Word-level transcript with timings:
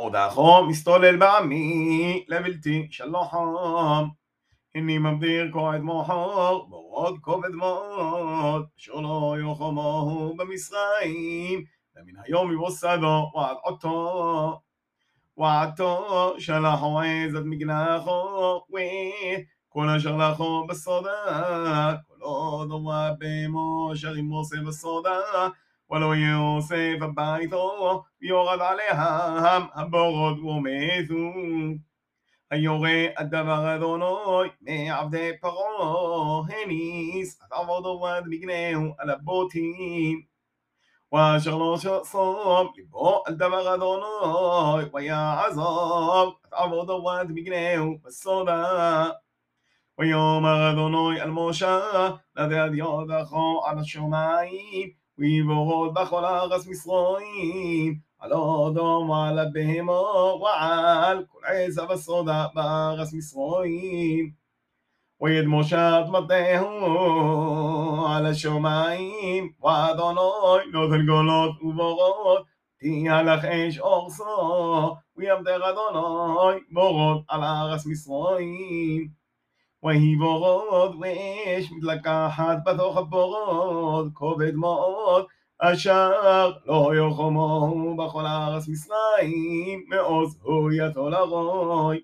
עוד 0.00 0.68
מסתולל 0.68 1.16
בעמי 1.16 2.24
לבלתי 2.28 2.88
שלוחם 2.90 4.08
הני 4.74 4.98
מבדיר 4.98 5.50
כועד 5.52 5.80
מוחור 5.80 6.66
בורות 6.68 7.14
כובד 7.20 7.50
מאוד 7.50 8.66
אשר 8.78 8.94
לא 8.94 9.34
יוחמו 9.38 10.34
במצרים. 10.36 11.64
ומן 11.96 12.22
היום 12.24 12.52
יבוסדו 12.52 13.32
ועד 13.34 13.56
עותו 13.62 14.60
ועתו 15.36 16.34
שלחו 16.38 17.00
עזת 17.00 17.42
מגנחו. 17.44 18.60
כל 19.68 19.88
אשר 19.88 20.16
לכו 20.16 20.66
בסודה 20.66 21.96
כל 22.08 22.20
עוד 22.20 22.70
הורה 22.70 23.10
במו 23.18 23.90
אשר 23.92 24.16
ימוסה 24.16 24.56
בסודה 24.66 25.20
ולא 25.91 26.15
יוסף 26.15 26.97
הביתו 27.01 28.03
ויורד 28.21 28.59
עליהם 28.61 29.63
הבורות 29.73 30.39
ומתו 30.39 31.39
היורה 32.51 33.05
הדבר 33.17 33.75
אדוני 33.75 34.49
מעבדי 34.61 35.31
פרעה 35.41 36.41
הניס 36.49 37.41
עד 37.41 37.49
עבודו 37.51 37.99
ועד 38.03 38.23
מגנהו 38.27 38.93
על 38.97 39.09
הבוטים 39.09 40.21
ואשר 41.11 41.57
לא 41.57 41.77
שום 41.77 42.67
ליבו 42.75 43.23
על 43.25 43.33
דבר 43.33 43.75
אדוני 43.75 44.89
ויעזוב 44.93 46.35
עד 46.43 46.53
עבודו 46.53 47.03
ועד 47.05 47.31
מגנהו 47.31 47.97
בסודה 48.03 49.09
ויאמר 49.99 50.71
אדוני 50.71 51.21
על 51.21 51.31
משה 51.31 51.79
נדד 52.37 52.69
ידך 52.73 53.33
על 53.65 53.79
השמיים 53.79 54.98
ويبغض 55.20 55.94
بخلا 55.94 56.44
غصب 56.44 56.70
مصرايم 56.70 58.02
على 58.20 58.34
آدم 58.34 59.10
وعلى 59.10 59.42
البهيمة 59.42 60.00
وعلى 60.42 61.26
كل 61.32 61.44
عيسى 61.44 61.86
بالصدى 61.86 62.48
بغصب 62.56 63.16
مصرايم 63.16 64.36
ويد 65.20 65.44
مشات 65.44 66.08
مطيه 66.08 66.58
على 68.08 68.30
الشمعين 68.30 69.56
وأدوناي 69.60 70.70
نوت 70.72 70.92
الجولات 70.92 71.54
وبغض 71.62 72.44
تيالخ 72.80 73.44
إيش 73.44 73.80
أغصى 73.80 74.24
ويمدغ 75.16 75.68
أدوناي 75.70 76.60
بغض 76.72 77.24
على 77.30 77.72
غصب 77.72 77.90
مصرايم 77.90 79.19
ויהי 79.82 80.16
בורות 80.16 80.94
ואש 81.00 81.72
מתלקחת 81.72 82.56
בתוך 82.66 82.96
הבורות 82.96 84.06
כובד 84.12 84.54
מאוד 84.54 85.24
אשר 85.58 86.10
לא 86.66 86.92
יחומו 86.94 87.96
בכל 87.96 88.26
הארץ 88.26 88.68
מצרים 88.68 89.84
מעוז 89.88 90.38
הויתו 90.42 91.10
לרוי. 91.10 92.00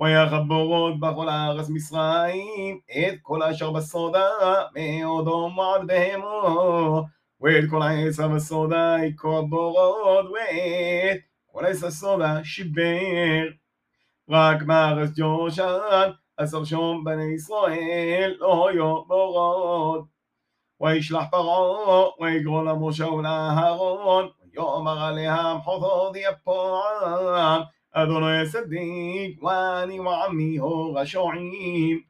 ויחבורות 0.00 1.00
בכל 1.00 1.28
הארץ 1.28 1.68
מצרים 1.68 2.78
את 2.90 3.14
כל 3.22 3.42
אשר 3.42 3.70
בסודה 3.70 4.28
מאודום 4.74 5.58
ועד 5.58 5.86
בהמו 5.86 7.02
ואת 7.40 7.64
כל 7.70 7.82
העץ 7.82 8.20
בסודה 8.20 8.96
יקור 9.04 9.48
בורות 9.48 10.26
ואת 10.26 11.18
כל 11.46 11.64
עץ 11.64 11.84
הסודה 11.84 12.44
שיבר. 12.44 13.44
רק 14.28 14.62
בארץ 14.62 15.10
ג'ושן 15.16 16.10
עשר 16.41 16.63
שום 16.63 17.03
בני 17.03 17.33
ישראל 17.35 18.35
לא 18.39 18.69
היו 18.69 19.05
בורות 19.05 20.05
וישלח 20.81 21.23
פרעה 21.31 22.05
ויגרור 22.19 22.63
למשה 22.63 23.07
ולאהרון 23.07 24.29
ויאמר 24.53 25.03
עליהם 25.03 25.61
חוזו 25.61 26.11
יפועם 26.15 27.61
אדוני 27.91 28.49
צדיק 28.51 29.43
ואני 29.43 29.99
ועמי 29.99 30.57
הורשעים 30.57 32.01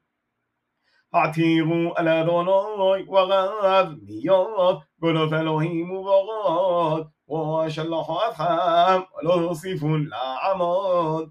העתירו 1.14 1.94
על 1.96 2.08
אדוני 2.08 3.10
ורב 3.10 3.88
מיות 4.02 4.80
גולות 5.00 5.34
אלוהים 5.34 5.92
ובורות 5.92 7.08
ושלחו 7.30 8.20
אתכם 8.30 9.02
ולא 9.18 9.48
תוסיפון 9.48 10.06
לעמוד 10.08 11.30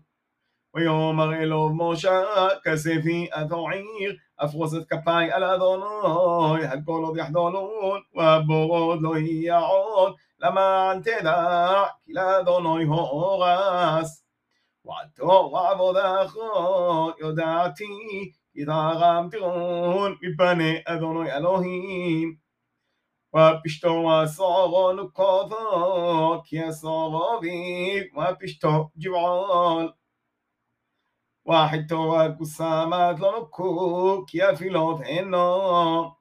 ויאמר 0.74 1.34
אלוהו 1.34 1.74
משה 1.74 2.22
כספי 2.64 3.28
אתועיר 3.40 4.16
אפרוס 4.36 4.74
את 4.74 4.86
כפיי 4.88 5.32
על 5.32 5.44
אדוני 5.44 6.66
הכל 6.66 7.02
עוד 7.04 7.16
יחדונון 7.16 8.00
והבורות 8.14 8.98
לא 9.02 9.16
יהיה 9.16 9.58
עוד 9.58 10.14
למען 10.38 11.02
תדע 11.02 11.84
כי 12.04 12.12
לאדוני 12.12 12.84
הורס 12.84 14.24
ועתו 14.84 15.50
ועבודך 15.52 16.34
יודעתי 17.20 18.32
כי 18.52 18.64
תרם 18.64 19.28
תירון 19.30 20.16
מפני 20.22 20.78
אדוני 20.84 21.32
אלוהים 21.32 22.34
ופשטו 23.36 23.88
ועשורו 23.88 24.92
נוקותו 24.92 26.42
כי 26.44 26.62
עשורו 26.62 27.38
אביב 27.38 28.04
ופשטו 28.18 28.88
ג'בעול 31.50 31.56
واحد 31.56 31.86
توك 31.88 32.40
والسمات 32.40 33.20
لنكو 33.20 34.24
كيا 34.24 34.54
في 34.54 34.68
لوت 34.68 35.00
إنو 35.00 36.12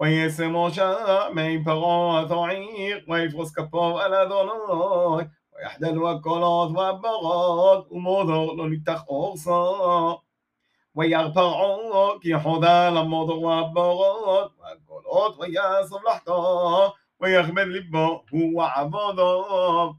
ويسمو 0.00 0.70
شاء 0.70 1.32
مي 1.32 1.64
פרעה 1.64 2.28
תועיר 2.28 3.04
ויפרוס 3.08 3.52
כפו 3.52 3.98
על 3.98 4.14
אדוני 4.14 5.24
ויחדל 5.56 6.06
הקולות 6.06 6.70
והברות 6.76 7.92
ומודור 7.92 8.56
לא 8.56 8.70
ניתח 8.70 9.02
אורסו 9.08 10.18
וירא 10.96 11.28
פרעה 11.34 12.18
כי 12.20 12.38
חודה 12.38 12.90
למודור 12.90 13.42
והברות 13.44 14.52
והקולות 14.60 15.36
ויעזוב 15.38 16.02
לחתו 16.08 16.92
ויחמד 17.20 17.66
ליבו 17.66 18.24
הוא 18.30 18.64
עבודו 18.74 19.94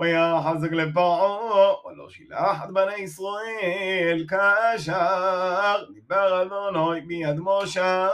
ויחזק 0.00 0.72
לפרעה 0.72 1.86
ולא 1.86 2.08
שילח 2.10 2.64
את 2.64 2.70
בני 2.70 2.94
ישראל 2.94 4.26
כאשר 4.28 5.84
דיבר 5.94 6.42
אדוני 6.42 7.00
ביד 7.00 7.36
משה 7.38 8.08